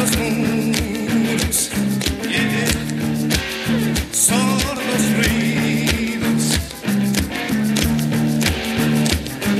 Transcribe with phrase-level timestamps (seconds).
[0.00, 1.70] los muros,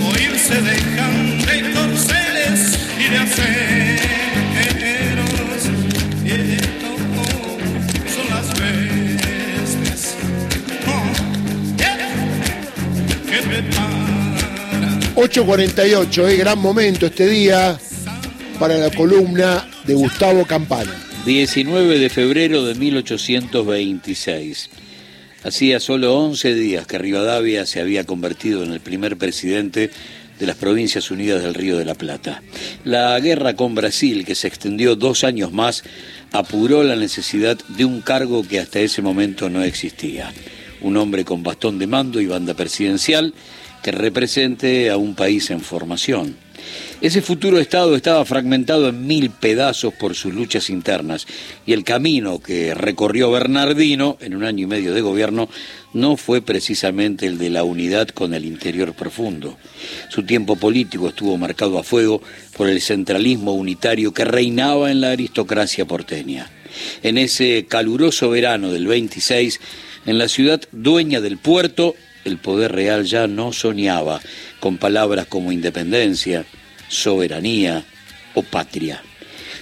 [0.08, 0.76] oírse de
[1.74, 3.18] corceles y de
[8.14, 10.00] son las bestias.
[15.16, 17.78] 8.48, eh, gran momento este día
[18.60, 20.94] para la columna de Gustavo Campana.
[21.24, 24.68] 19 de febrero de 1826.
[25.42, 29.90] Hacía solo 11 días que Rivadavia se había convertido en el primer presidente
[30.38, 32.42] de las Provincias Unidas del Río de la Plata.
[32.84, 35.82] La guerra con Brasil, que se extendió dos años más,
[36.30, 40.34] apuró la necesidad de un cargo que hasta ese momento no existía.
[40.82, 43.32] Un hombre con bastón de mando y banda presidencial
[43.82, 46.36] que represente a un país en formación.
[47.00, 51.26] Ese futuro Estado estaba fragmentado en mil pedazos por sus luchas internas
[51.64, 55.48] y el camino que recorrió Bernardino en un año y medio de gobierno
[55.94, 59.56] no fue precisamente el de la unidad con el interior profundo.
[60.10, 62.20] Su tiempo político estuvo marcado a fuego
[62.54, 66.50] por el centralismo unitario que reinaba en la aristocracia porteña.
[67.02, 69.58] En ese caluroso verano del 26,
[70.04, 74.20] en la ciudad dueña del puerto, el poder real ya no soñaba
[74.60, 76.44] con palabras como independencia,
[76.88, 77.84] soberanía
[78.34, 79.02] o patria.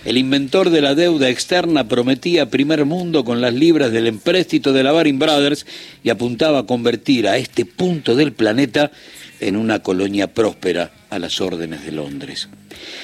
[0.04, 4.82] El inventor de la deuda externa prometía primer mundo con las libras del empréstito de
[4.82, 5.66] la Baring Brothers
[6.04, 8.92] y apuntaba a convertir a este punto del planeta
[9.40, 12.48] en una colonia próspera a las órdenes de Londres.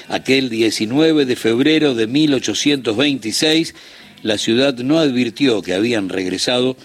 [0.07, 3.75] Aquel 19 de febrero de 1826,
[4.23, 6.77] la ciudad no advirtió que habían regresado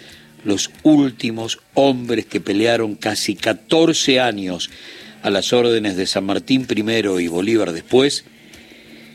[0.45, 4.71] los últimos hombres que pelearon casi 14 años
[5.23, 8.25] a las órdenes de San Martín primero y Bolívar después,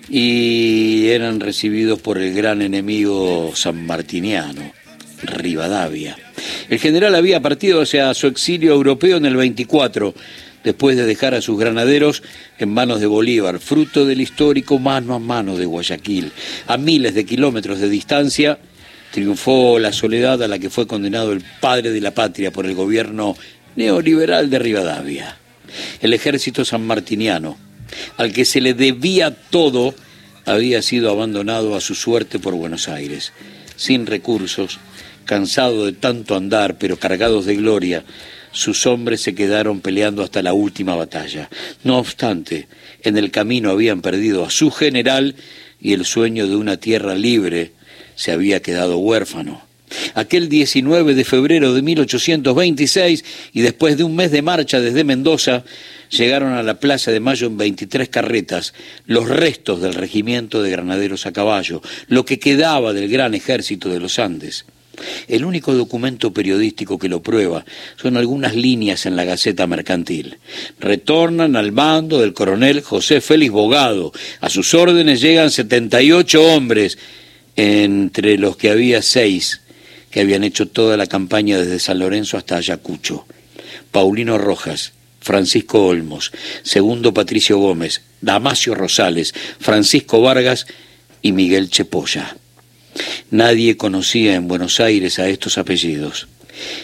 [0.10, 4.72] y eran recibidos por el gran enemigo sanmartiniano,
[5.24, 6.16] Rivadavia.
[6.70, 10.14] El general había partido hacia su exilio europeo en el 24,
[10.64, 12.24] después de dejar a sus granaderos
[12.58, 16.32] en manos de Bolívar, fruto del histórico mano a mano de Guayaquil.
[16.68, 18.60] A miles de kilómetros de distancia,
[19.16, 22.76] triunfó la soledad a la que fue condenado el padre de la patria por el
[22.76, 23.38] gobierno
[23.78, 25.38] neoliberal de Rivadavia
[26.02, 27.58] el ejército sanmartiniano,
[28.18, 29.96] al que se le debía todo,
[30.46, 33.34] había sido abandonado a su suerte por Buenos Aires,
[33.76, 34.80] sin recursos,
[35.26, 38.04] cansado de tanto andar, pero cargados de gloria,
[38.52, 41.50] sus hombres se quedaron peleando hasta la última batalla.
[41.84, 42.68] No obstante,
[43.02, 45.36] en el camino habían perdido a su general
[45.82, 47.74] y el sueño de una tierra libre
[48.16, 49.62] se había quedado huérfano.
[50.14, 55.64] Aquel 19 de febrero de 1826 y después de un mes de marcha desde Mendoza,
[56.10, 58.74] llegaron a la Plaza de Mayo en 23 carretas
[59.06, 64.00] los restos del regimiento de granaderos a caballo, lo que quedaba del gran ejército de
[64.00, 64.66] los Andes.
[65.28, 67.66] El único documento periodístico que lo prueba
[68.02, 70.38] son algunas líneas en la Gaceta Mercantil.
[70.80, 74.14] Retornan al mando del coronel José Félix Bogado.
[74.40, 76.98] A sus órdenes llegan 78 hombres,
[77.56, 79.62] entre los que había seis
[80.16, 83.26] que habían hecho toda la campaña desde San Lorenzo hasta Ayacucho.
[83.92, 86.32] Paulino Rojas, Francisco Olmos,
[86.64, 90.68] segundo Patricio Gómez, Damasio Rosales, Francisco Vargas
[91.22, 92.38] y Miguel Chepolla.
[93.32, 96.28] Nadie conocía en Buenos Aires a estos apellidos.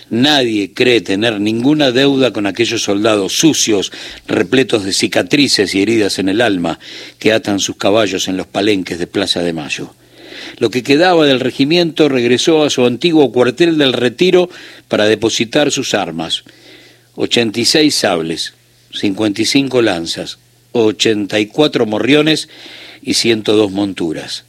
[0.10, 3.94] Nadie cree tener ninguna deuda con aquellos soldados sucios,
[4.28, 6.80] repletos de cicatrices y heridas en el alma,
[7.18, 9.94] que atan sus caballos en los palenques de Plaza de Mayo.
[10.58, 14.50] Lo que quedaba del regimiento regresó a su antiguo cuartel del Retiro
[14.88, 16.44] para depositar sus armas.
[17.16, 18.54] 86 sables,
[18.94, 20.38] 55 lanzas,
[20.72, 22.50] 84 morriones
[23.02, 24.46] y 102 monturas.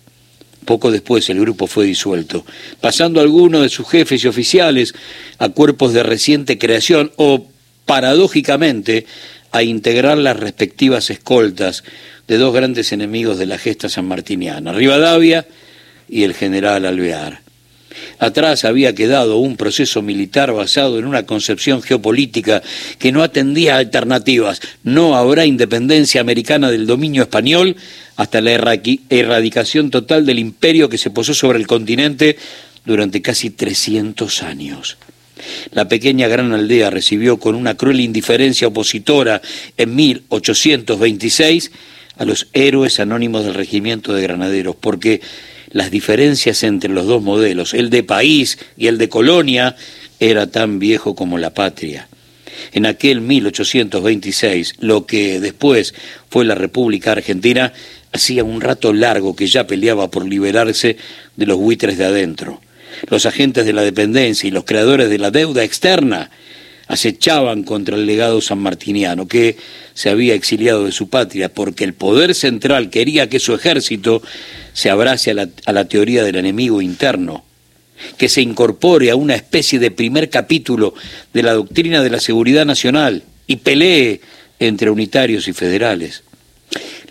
[0.65, 2.45] Poco después el grupo fue disuelto,
[2.81, 4.95] pasando algunos de sus jefes y oficiales
[5.39, 7.47] a cuerpos de reciente creación o,
[7.85, 9.07] paradójicamente,
[9.51, 11.83] a integrar las respectivas escoltas
[12.29, 15.47] de dos grandes enemigos de la gesta sanmartiniana, Rivadavia
[16.13, 17.41] y el general Alvear.
[18.19, 22.63] Atrás había quedado un proceso militar basado en una concepción geopolítica
[22.99, 24.61] que no atendía a alternativas.
[24.85, 27.77] No habrá independencia americana del dominio español
[28.17, 32.37] hasta la erradicación total del imperio que se posó sobre el continente
[32.85, 34.99] durante casi 300 años.
[35.73, 39.41] La pequeña gran aldea recibió con una cruel indiferencia opositora
[39.77, 41.73] en 1826
[42.19, 45.21] a los héroes anónimos del regimiento de granaderos, porque
[45.73, 49.77] las diferencias entre los dos modelos, el de país y el de colonia,
[50.21, 52.09] era tan viejo como la patria.
[52.73, 55.95] En aquel 1826, lo que después
[56.31, 57.73] fue la República Argentina,
[58.13, 60.97] hacía un rato largo que ya peleaba por liberarse
[61.37, 62.61] de los buitres de adentro.
[63.09, 66.31] Los agentes de la dependencia y los creadores de la deuda externa
[66.87, 69.57] acechaban contra el legado sanmartiniano, que
[69.95, 74.23] se había exiliado de su patria, porque el poder central quería que su ejército
[74.73, 77.45] se abrace a la, a la teoría del enemigo interno,
[78.17, 80.95] que se incorpore a una especie de primer capítulo
[81.33, 84.21] de la doctrina de la seguridad nacional y pelee
[84.59, 86.23] entre unitarios y federales.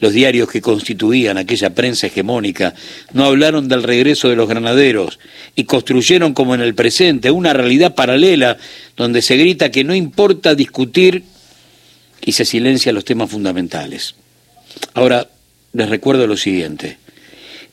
[0.01, 2.74] Los diarios que constituían aquella prensa hegemónica
[3.13, 5.19] no hablaron del regreso de los granaderos
[5.56, 8.57] y construyeron como en el presente una realidad paralela
[8.98, 11.24] donde se grita que no importa discutir
[12.19, 14.15] y se silencia los temas fundamentales.
[14.95, 15.30] Ahora,
[15.71, 16.98] les recuerdo lo siguiente.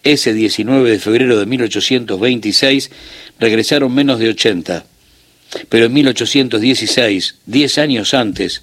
[0.02, 2.90] Ese 19 de febrero de 1826
[3.40, 4.84] regresaron menos de 80,
[5.70, 8.60] pero en 1816, 10 años antes,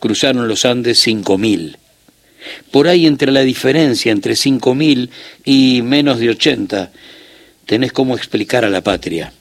[0.00, 1.76] cruzaron los Andes 5.000.
[2.70, 5.08] Por ahí entre la diferencia entre 5.000
[5.44, 6.92] y menos de 80,
[7.64, 9.32] tenés cómo explicar a la patria.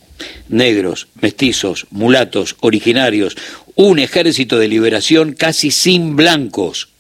[0.48, 3.36] Negros, mestizos, mulatos, originarios,
[3.76, 6.95] un ejército de liberación casi sin blancos.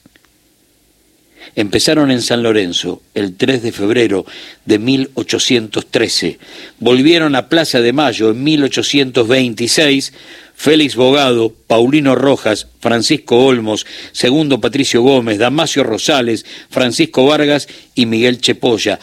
[1.55, 4.25] Empezaron en San Lorenzo el 3 de febrero
[4.65, 6.37] de 1813,
[6.79, 10.13] volvieron a Plaza de Mayo en 1826,
[10.53, 18.41] Félix Bogado, Paulino Rojas, Francisco Olmos, Segundo Patricio Gómez, Damasio Rosales, Francisco Vargas y Miguel
[18.41, 18.99] Chepolla.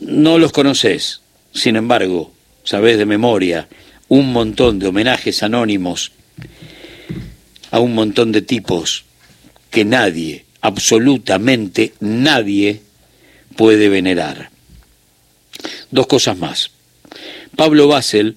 [0.00, 1.20] No los conoces,
[1.52, 2.32] sin embargo,
[2.64, 3.68] sabés de memoria
[4.08, 6.12] un montón de homenajes anónimos
[7.70, 9.04] a un montón de tipos
[9.70, 12.80] que nadie, absolutamente nadie,
[13.56, 14.50] puede venerar.
[15.90, 16.70] Dos cosas más.
[17.56, 18.36] Pablo Basel,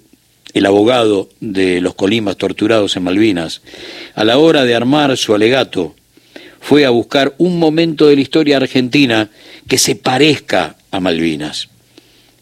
[0.53, 3.61] el abogado de los Colimas torturados en Malvinas,
[4.15, 5.95] a la hora de armar su alegato,
[6.59, 9.29] fue a buscar un momento de la historia argentina
[9.67, 11.69] que se parezca a Malvinas.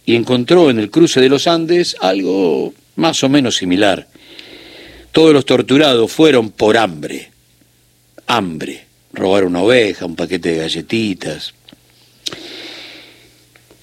[0.05, 4.07] Y encontró en el cruce de los Andes algo más o menos similar.
[5.11, 7.31] Todos los torturados fueron por hambre.
[8.27, 8.90] Hambre.
[9.13, 11.53] Robar una oveja, un paquete de galletitas.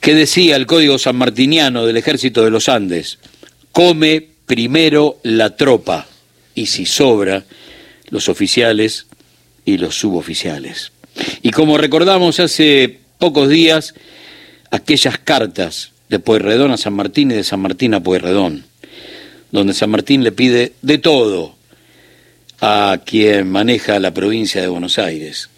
[0.00, 3.19] ¿Qué decía el código sanmartiniano del ejército de los Andes?
[3.78, 6.08] come primero la tropa
[6.54, 7.44] y si sobra,
[8.08, 9.06] los oficiales
[9.64, 10.92] y los suboficiales.
[11.42, 13.94] Y como recordamos hace pocos días,
[14.70, 18.64] aquellas cartas de Pueyrredón a San Martín y de San Martín a Pueyrredón,
[19.52, 21.54] donde San Martín le pide de todo
[22.60, 25.49] a quien maneja la provincia de Buenos Aires,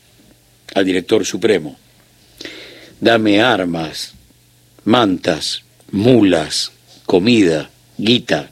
[0.75, 1.77] al director supremo.
[3.01, 4.13] Dame armas,
[4.85, 6.73] mantas, mulas,
[7.07, 8.51] comida, guita,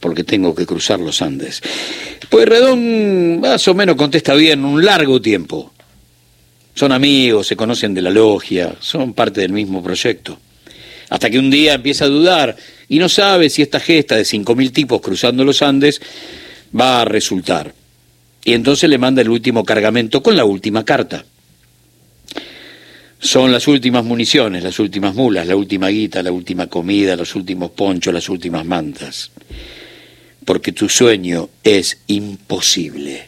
[0.00, 1.60] porque tengo que cruzar los Andes.
[2.28, 5.72] Pues Redón más o menos contesta bien un largo tiempo.
[6.74, 10.38] Son amigos, se conocen de la logia, son parte del mismo proyecto.
[11.10, 12.56] Hasta que un día empieza a dudar
[12.88, 16.00] y no sabe si esta gesta de 5.000 tipos cruzando los Andes
[16.78, 17.74] va a resultar.
[18.44, 21.24] Y entonces le manda el último cargamento con la última carta.
[23.20, 27.72] Son las últimas municiones, las últimas mulas, la última guita, la última comida, los últimos
[27.72, 29.32] ponchos, las últimas mantas.
[30.44, 33.26] Porque tu sueño es imposible.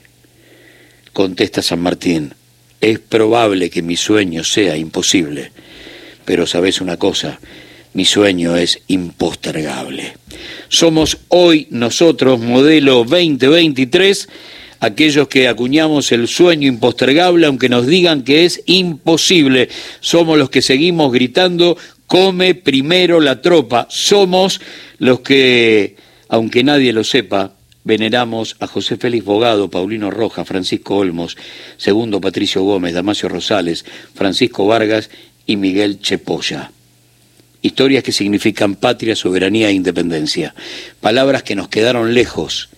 [1.13, 2.33] Contesta San Martín,
[2.81, 5.53] es probable que mi sueño sea imposible,
[6.25, 7.41] pero sabes una cosa,
[7.93, 10.15] mi sueño es impostergable.
[10.69, 14.29] Somos hoy nosotros, modelo 2023,
[14.81, 19.69] aquellos que acuñamos el sueño impostergable, aunque nos digan que es imposible.
[20.01, 23.87] Somos los que seguimos gritando, come primero la tropa.
[23.91, 24.61] Somos
[24.99, 25.97] los que,
[26.29, 27.53] aunque nadie lo sepa,
[27.85, 31.37] veneramos a José Félix Bogado, Paulino Roja, Francisco Olmos,
[31.77, 33.85] segundo Patricio Gómez, Damasio Rosales,
[34.15, 35.11] Francisco Vargas
[35.47, 36.73] y Miguel Chepolla.
[37.63, 40.55] Historias que significan patria, soberanía e independencia.
[41.01, 42.71] Palabras que nos quedaron lejos,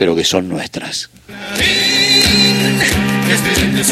[0.00, 1.10] pero que son nuestras.
[3.30, 3.84] Este